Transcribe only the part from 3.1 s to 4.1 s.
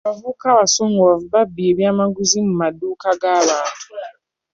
g'abantu.